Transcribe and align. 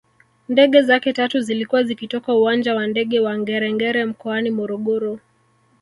Ndege 0.49 0.81
zake 0.81 1.13
tatu 1.13 1.39
zilikuwa 1.39 1.83
zikitoka 1.83 2.33
uwanja 2.33 2.75
wa 2.75 2.87
ndege 2.87 3.19
wa 3.19 3.37
Ngerengere 3.37 4.05
mkoani 4.05 4.49
Morogoro 4.51 5.19